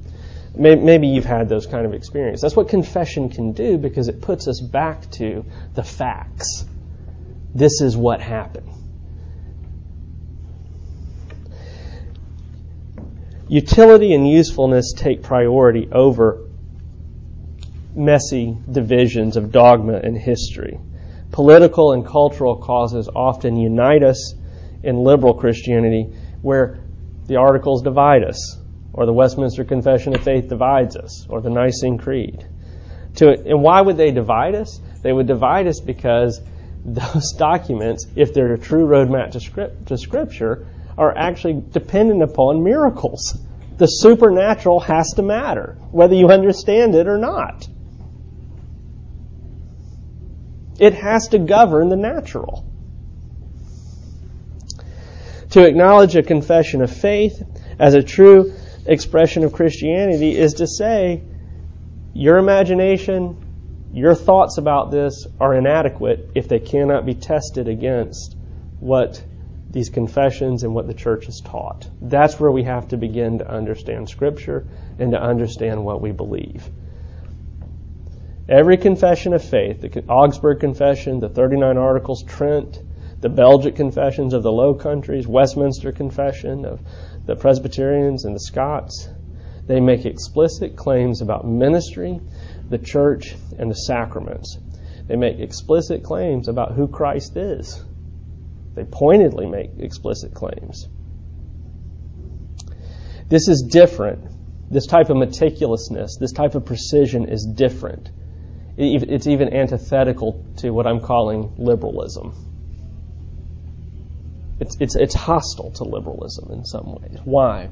[0.56, 2.42] Maybe you've had those kind of experiences.
[2.42, 6.66] That's what confession can do because it puts us back to the facts.
[7.54, 8.70] This is what happened.
[13.48, 16.49] Utility and usefulness take priority over
[18.00, 20.80] messy divisions of dogma and history.
[21.32, 24.34] Political and cultural causes often unite us
[24.82, 26.08] in liberal Christianity,
[26.42, 26.80] where
[27.28, 28.58] the Articles divide us,
[28.94, 32.48] or the Westminster Confession of Faith divides us, or the Nicene Creed.
[33.16, 34.80] To, and why would they divide us?
[35.04, 36.42] They would divide us because
[36.84, 40.66] those documents, if they're a true roadmap to, script, to Scripture,
[40.98, 43.38] are actually dependent upon miracles.
[43.78, 47.68] The supernatural has to matter, whether you understand it or not.
[50.80, 52.66] It has to govern the natural.
[55.52, 57.42] To acknowledge a confession of faith
[57.80, 58.54] as a true
[58.86, 61.24] expression of Christianity is to say,
[62.14, 63.38] your imagination,
[63.92, 68.36] your thoughts about this are inadequate if they cannot be tested against
[68.80, 69.24] what
[69.70, 71.90] these confessions and what the church has taught.
[72.02, 74.66] That's where we have to begin to understand Scripture
[74.98, 76.70] and to understand what we believe.
[78.50, 82.82] Every confession of faith, the Augsburg Confession, the 39 Articles, Trent,
[83.22, 86.82] the Belgic Confessions of the Low Countries, Westminster Confession of
[87.28, 89.08] the Presbyterians and the Scots,
[89.68, 92.20] they make explicit claims about ministry,
[92.68, 94.58] the church, and the sacraments.
[95.06, 97.86] They make explicit claims about who Christ is.
[98.74, 100.88] They pointedly make explicit claims.
[103.28, 104.28] This is different.
[104.72, 108.10] This type of meticulousness, this type of precision is different
[108.78, 112.34] it's even antithetical to what I'm calling liberalism.
[114.60, 117.18] It's, it's, it's hostile to liberalism in some ways.
[117.24, 117.70] Why?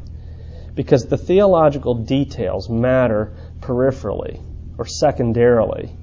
[0.73, 4.41] Because the theological details matter peripherally
[4.77, 5.95] or secondarily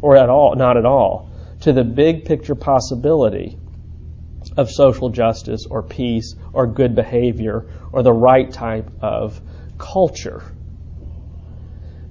[0.00, 3.58] or at all, not at all, to the big picture possibility
[4.56, 9.40] of social justice or peace or good behavior or the right type of
[9.78, 10.42] culture.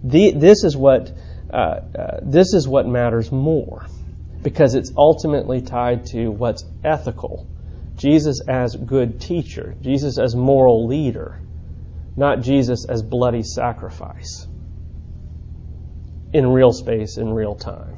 [0.04, 1.12] The, this is what
[1.52, 3.86] uh, uh, this is what matters more
[4.44, 7.48] because it's ultimately tied to what's ethical.
[7.98, 11.40] Jesus as good teacher, Jesus as moral leader,
[12.16, 14.48] not Jesus as bloody sacrifice
[16.32, 17.98] in real space, in real time.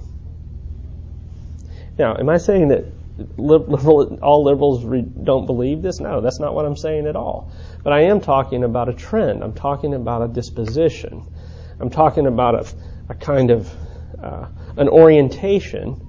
[2.00, 2.86] Now, am I saying that
[3.38, 6.00] liberal, all liberals re, don't believe this?
[6.00, 7.52] No, that's not what I'm saying at all.
[7.84, 9.44] But I am talking about a trend.
[9.44, 11.24] I'm talking about a disposition.
[11.80, 12.74] I'm talking about a,
[13.12, 13.70] a kind of
[14.24, 14.48] uh,
[14.78, 16.00] an orientation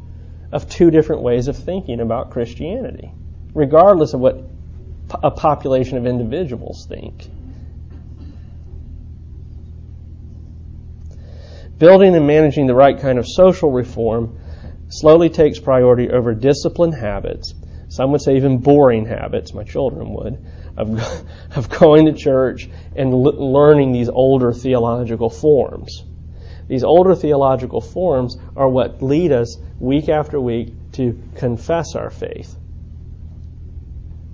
[0.53, 3.13] of two different ways of thinking about Christianity,
[3.55, 4.49] regardless of what
[5.21, 7.29] a population of individuals think.
[11.79, 14.39] Building and managing the right kind of social reform
[14.89, 17.53] slowly takes priority over disciplined habits,
[17.89, 20.39] some would say even boring habits, my children would,
[20.77, 21.27] of,
[21.57, 26.05] of going to church and l- learning these older theological forms.
[26.73, 32.57] These older theological forms are what lead us week after week to confess our faith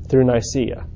[0.08, 0.86] through Nicaea.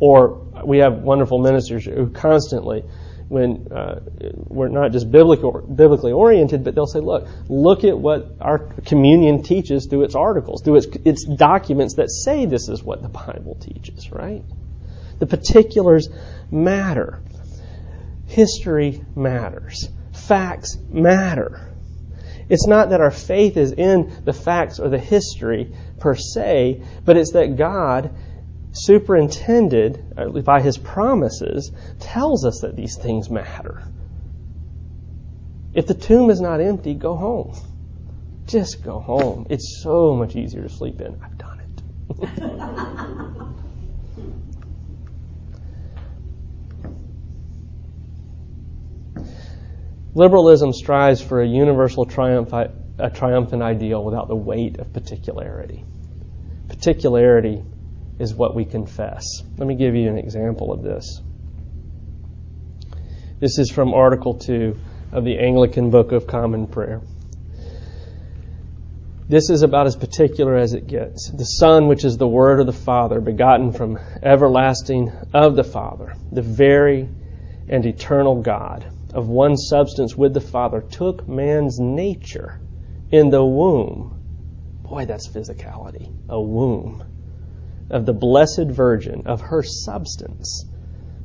[0.00, 2.82] Or we have wonderful ministers who constantly,
[3.28, 4.00] when uh,
[4.48, 9.42] we're not just biblical, biblically oriented, but they'll say, look, look at what our communion
[9.42, 13.58] teaches through its articles, through its, its documents that say this is what the Bible
[13.60, 14.42] teaches, right?
[15.18, 16.08] The particulars
[16.50, 17.20] matter.
[18.28, 19.90] History matters.
[20.26, 21.60] Facts matter.
[22.48, 27.16] It's not that our faith is in the facts or the history per se, but
[27.16, 28.14] it's that God
[28.72, 33.82] superintended uh, by his promises tells us that these things matter.
[35.72, 37.54] If the tomb is not empty, go home.
[38.46, 39.46] Just go home.
[39.50, 41.18] It's so much easier to sleep in.
[41.22, 43.32] I've done it.
[50.16, 55.84] Liberalism strives for a universal triumph, a triumphant ideal without the weight of particularity.
[56.68, 57.62] Particularity
[58.18, 59.42] is what we confess.
[59.58, 61.20] Let me give you an example of this.
[63.40, 64.78] This is from Article 2
[65.12, 67.02] of the Anglican Book of Common Prayer.
[69.28, 71.30] This is about as particular as it gets.
[71.30, 76.14] The Son, which is the Word of the Father, begotten from everlasting of the Father,
[76.32, 77.06] the very
[77.68, 82.60] and eternal God of one substance with the Father, took man's nature
[83.10, 84.14] in the womb.
[84.82, 86.12] Boy, that's physicality.
[86.28, 87.02] A womb.
[87.88, 90.66] Of the Blessed Virgin, of her substance,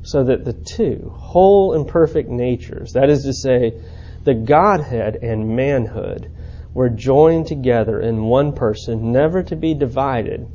[0.00, 3.78] so that the two whole and perfect natures, that is to say,
[4.24, 6.30] the Godhead and manhood,
[6.72, 10.48] were joined together in one person, never to be divided,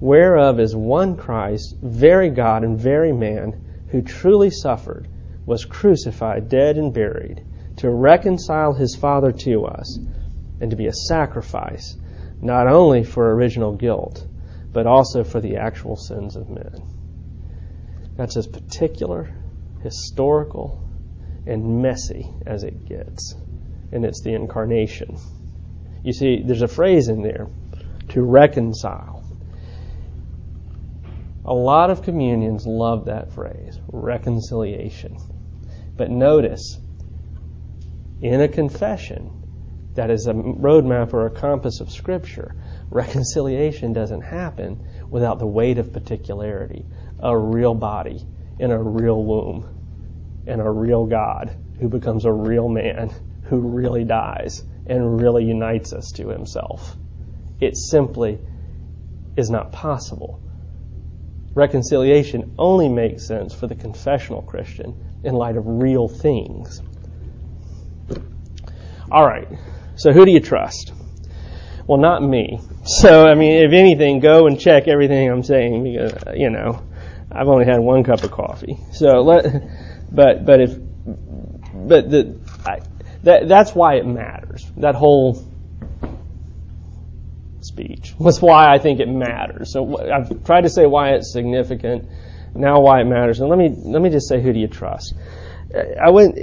[0.00, 5.06] whereof is one Christ, very God and very man, who truly suffered
[5.48, 7.42] was crucified, dead, and buried
[7.78, 9.98] to reconcile his Father to us
[10.60, 11.96] and to be a sacrifice
[12.42, 14.26] not only for original guilt,
[14.72, 16.82] but also for the actual sins of men.
[18.14, 19.30] That's as particular,
[19.82, 20.86] historical,
[21.46, 23.34] and messy as it gets.
[23.90, 25.16] And it's the incarnation.
[26.04, 27.46] You see, there's a phrase in there
[28.10, 29.24] to reconcile.
[31.46, 35.16] A lot of communions love that phrase, reconciliation.
[35.98, 36.78] But notice,
[38.20, 39.30] in a confession
[39.94, 42.54] that is a roadmap or a compass of Scripture,
[42.90, 44.80] reconciliation doesn't happen
[45.10, 46.86] without the weight of particularity.
[47.18, 48.24] A real body
[48.60, 49.66] in a real womb
[50.46, 53.10] and a real God who becomes a real man
[53.42, 56.96] who really dies and really unites us to himself.
[57.58, 58.38] It simply
[59.36, 60.40] is not possible.
[61.54, 66.82] Reconciliation only makes sense for the confessional Christian in light of real things.
[69.10, 69.48] All right.
[69.96, 70.92] So who do you trust?
[71.86, 72.60] Well, not me.
[72.84, 76.82] So, I mean, if anything, go and check everything I'm saying because, you know,
[77.32, 78.78] I've only had one cup of coffee.
[78.92, 79.44] So let,
[80.12, 80.78] but, but if,
[81.74, 82.80] but the, I,
[83.22, 84.70] that, that's why it matters.
[84.76, 85.44] That whole
[87.60, 89.72] speech was why I think it matters.
[89.72, 92.08] So I've tried to say why it's significant
[92.54, 93.40] now why it matters.
[93.40, 95.14] And let me let me just say, who do you trust?
[95.74, 96.38] I went.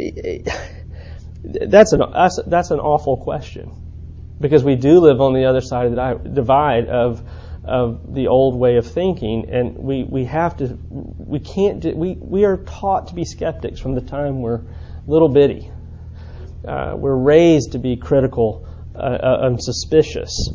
[1.43, 3.71] That's an that's, that's an awful question
[4.39, 7.23] because we do live on the other side of the divide of
[7.63, 12.45] of the old way of thinking, and we, we have to we can't we we
[12.45, 14.61] are taught to be skeptics from the time we're
[15.07, 15.71] little bitty.
[16.67, 20.49] Uh, we're raised to be critical uh, uh and suspicious,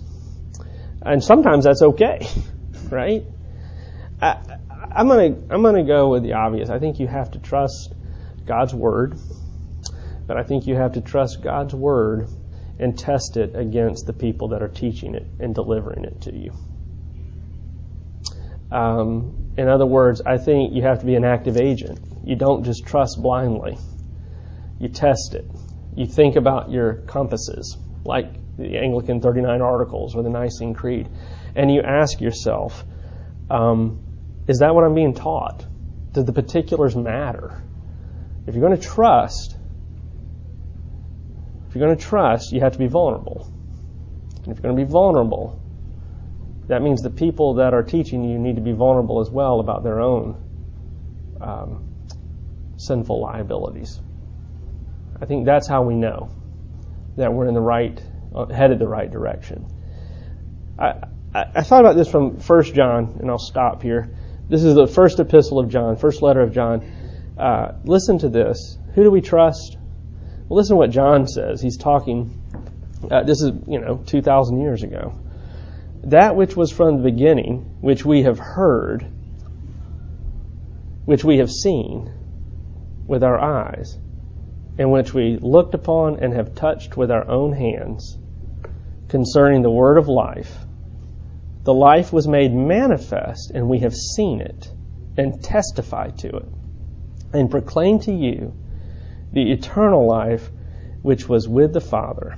[1.02, 2.26] and sometimes that's okay,
[2.90, 3.24] right?
[4.20, 4.36] I,
[5.00, 6.68] I'm gonna I'm gonna go with the obvious.
[6.68, 7.94] I think you have to trust
[8.44, 9.18] God's word,
[10.26, 12.28] but I think you have to trust God's word
[12.78, 16.52] and test it against the people that are teaching it and delivering it to you.
[18.70, 21.98] Um, in other words, I think you have to be an active agent.
[22.22, 23.78] You don't just trust blindly.
[24.78, 25.50] You test it.
[25.96, 31.08] You think about your compasses, like the Anglican 39 Articles or the Nicene Creed,
[31.56, 32.84] and you ask yourself,
[33.48, 34.04] um,
[34.50, 35.64] is that what I'm being taught?
[36.12, 37.62] Do the particulars matter?
[38.48, 39.56] If you're going to trust,
[41.68, 43.48] if you're going to trust, you have to be vulnerable.
[44.42, 45.62] And if you're going to be vulnerable,
[46.66, 49.84] that means the people that are teaching you need to be vulnerable as well about
[49.84, 50.42] their own
[51.40, 51.88] um,
[52.76, 54.00] sinful liabilities.
[55.22, 56.32] I think that's how we know
[57.16, 58.02] that we're in the right,
[58.34, 59.64] uh, headed the right direction.
[60.76, 64.10] I, I, I thought about this from 1 John, and I'll stop here.
[64.50, 66.84] This is the first epistle of John, first letter of John.
[67.38, 68.76] Uh, listen to this.
[68.96, 69.78] Who do we trust?
[70.48, 71.62] Well, listen to what John says.
[71.62, 72.36] He's talking,
[73.08, 75.14] uh, this is, you know, 2,000 years ago.
[76.02, 79.06] That which was from the beginning, which we have heard,
[81.04, 82.10] which we have seen
[83.06, 83.96] with our eyes,
[84.78, 88.18] and which we looked upon and have touched with our own hands,
[89.06, 90.66] concerning the word of life.
[91.64, 94.72] The life was made manifest, and we have seen it,
[95.16, 96.48] and testified to it,
[97.32, 98.54] and proclaimed to you
[99.32, 100.50] the eternal life
[101.02, 102.36] which was with the Father,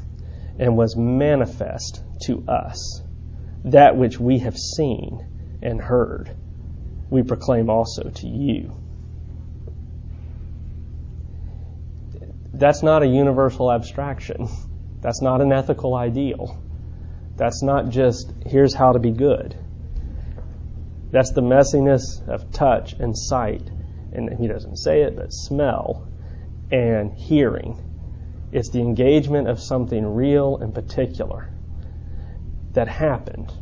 [0.58, 3.02] and was manifest to us.
[3.64, 5.24] That which we have seen
[5.62, 6.34] and heard,
[7.10, 8.76] we proclaim also to you.
[12.52, 14.48] That's not a universal abstraction.
[15.00, 16.62] That's not an ethical ideal.
[17.36, 19.56] That's not just, here's how to be good.
[21.10, 23.68] That's the messiness of touch and sight.
[24.12, 26.06] And he doesn't say it, but smell
[26.70, 27.78] and hearing.
[28.50, 31.48] It's the engagement of something real and particular
[32.72, 33.52] that happened.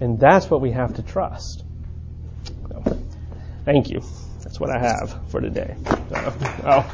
[0.00, 1.64] And that's what we have to trust.
[2.68, 2.82] So,
[3.64, 4.00] thank you.
[4.42, 5.76] That's what I have for today.
[6.64, 6.84] Oh.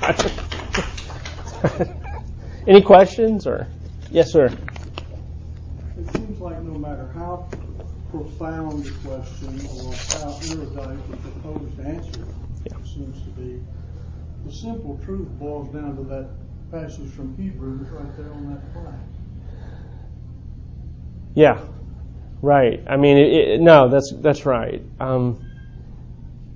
[2.66, 3.68] Any questions or
[4.10, 4.48] yes, sir?
[6.44, 7.48] Like no matter how
[8.10, 12.26] profound the question or how erudite the proposed answer
[12.66, 12.76] yeah.
[12.84, 13.62] seems to be,
[14.44, 16.28] the simple truth boils down to that
[16.70, 18.94] passage from Hebrews right there on that plaque.
[21.32, 21.62] Yeah,
[22.42, 22.84] right.
[22.86, 24.82] I mean, it, it, no, that's that's right.
[25.00, 25.42] Um,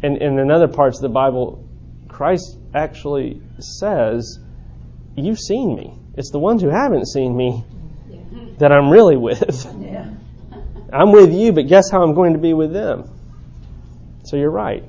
[0.02, 1.66] and, and in other parts of the Bible,
[2.08, 4.38] Christ actually says,
[5.16, 7.64] "You've seen me." It's the ones who haven't seen me
[8.58, 9.66] that I'm really with.
[9.80, 10.10] Yeah.
[10.92, 13.10] I'm with you, but guess how I'm going to be with them?
[14.24, 14.84] So you're right.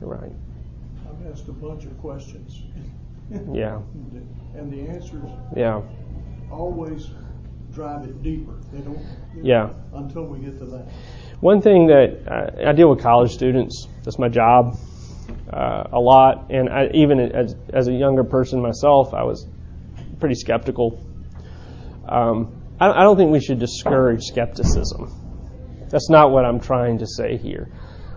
[0.00, 0.32] You're right.
[1.08, 2.62] I've asked a bunch of questions.
[3.52, 3.80] yeah.
[4.54, 5.82] And the answers yeah.
[6.50, 7.10] always
[7.72, 8.54] drive it deeper.
[8.72, 9.04] They don't.
[9.42, 9.70] Yeah.
[9.92, 10.88] Until we get to that.
[11.40, 13.88] One thing that I, I deal with college students.
[14.02, 14.78] That's my job.
[15.52, 19.46] Uh, a lot, and I, even as, as a younger person myself, I was
[20.18, 21.00] pretty skeptical.
[22.08, 25.12] Um, I, I don't think we should discourage skepticism.
[25.90, 27.68] That's not what I'm trying to say here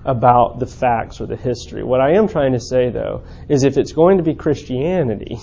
[0.05, 1.83] about the facts or the history.
[1.83, 5.37] What I am trying to say, though, is if it's going to be Christianity,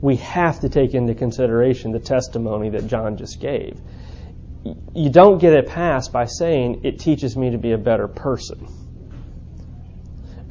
[0.00, 3.80] we have to take into consideration the testimony that John just gave.
[4.94, 8.66] You don't get a pass by saying it teaches me to be a better person.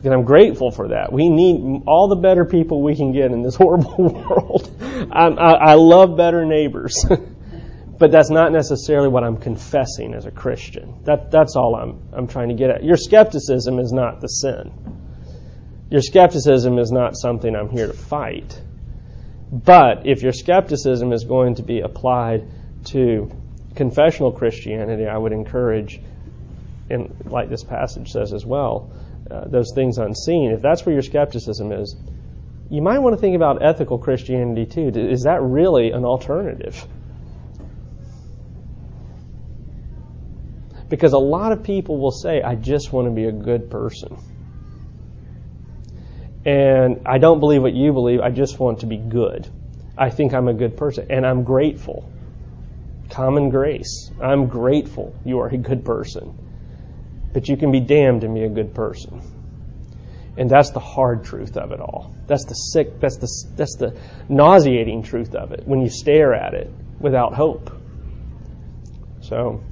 [0.01, 1.13] Because I'm grateful for that.
[1.13, 4.75] We need all the better people we can get in this horrible world.
[5.11, 7.05] I, I love better neighbors.
[7.99, 11.03] but that's not necessarily what I'm confessing as a Christian.
[11.03, 12.83] That, that's all I'm, I'm trying to get at.
[12.83, 14.71] Your skepticism is not the sin.
[15.91, 18.59] Your skepticism is not something I'm here to fight.
[19.51, 22.47] But if your skepticism is going to be applied
[22.85, 23.29] to
[23.75, 26.01] confessional Christianity, I would encourage,
[26.89, 28.91] and like this passage says as well,
[29.31, 30.51] uh, those things unseen.
[30.51, 31.95] If that's where your skepticism is,
[32.69, 34.87] you might want to think about ethical Christianity too.
[34.89, 36.85] Is that really an alternative?
[40.89, 44.17] Because a lot of people will say, I just want to be a good person.
[46.43, 49.47] And I don't believe what you believe, I just want to be good.
[49.97, 52.11] I think I'm a good person, and I'm grateful.
[53.09, 54.11] Common grace.
[54.21, 56.33] I'm grateful you are a good person.
[57.33, 59.21] But you can be damned and be a good person.
[60.37, 62.13] And that's the hard truth of it all.
[62.27, 63.97] That's the sick, that's the, that's the
[64.29, 67.71] nauseating truth of it when you stare at it without hope.
[69.21, 69.63] So,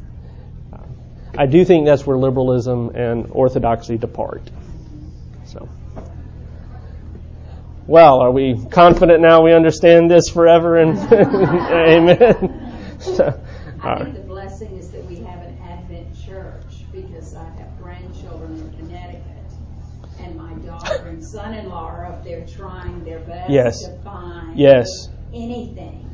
[1.37, 4.49] I do think that's where liberalism and orthodoxy depart.
[5.45, 5.69] So,
[7.87, 10.77] well, are we confident now we understand this forever?
[10.77, 12.65] And amen.
[12.99, 13.41] So,
[13.81, 18.57] I think the blessing is that we have an Advent church because I have grandchildren
[18.57, 19.23] in Connecticut,
[20.19, 23.83] and my daughter and son-in-law are up there trying their best yes.
[23.85, 25.09] to find yes.
[25.33, 26.05] anything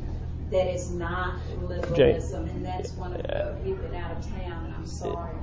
[0.50, 2.52] that is not liberalism, Jay.
[2.52, 3.56] and that's one of the.
[3.64, 5.34] We've been out of town, and I'm sorry.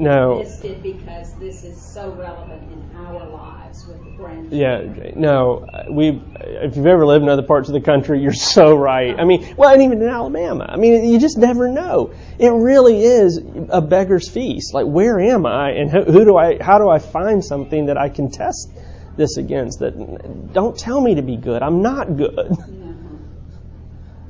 [0.00, 0.38] No.
[0.38, 5.04] Listed because this is so relevant in our lives with the grandchildren.
[5.04, 5.66] Yeah, no.
[5.90, 9.14] We, if you've ever lived in other parts of the country, you're so right.
[9.20, 10.64] I mean, well, and even in Alabama.
[10.66, 12.14] I mean, you just never know.
[12.38, 13.38] It really is
[13.68, 14.72] a beggar's feast.
[14.72, 16.56] Like, where am I, and who, who do I?
[16.62, 18.70] How do I find something that I can test
[19.18, 19.80] this against?
[19.80, 21.62] That don't tell me to be good.
[21.62, 22.52] I'm not good.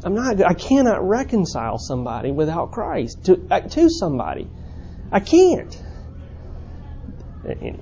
[0.02, 0.42] I'm not.
[0.42, 4.48] I cannot reconcile somebody without Christ to uh, to somebody.
[5.12, 5.82] I can't.
[7.44, 7.78] Anyway.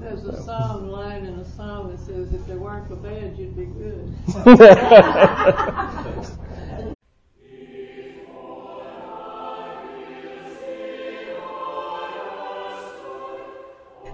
[0.00, 3.56] There's a song line in a song that says, if they weren't for bad, you'd
[3.56, 4.12] be good.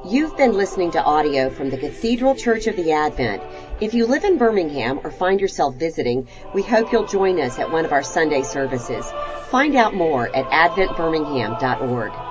[0.06, 3.42] You've been listening to audio from the Cathedral Church of the Advent.
[3.80, 7.70] If you live in Birmingham or find yourself visiting, we hope you'll join us at
[7.70, 9.10] one of our Sunday services.
[9.50, 12.29] Find out more at adventbirmingham.org.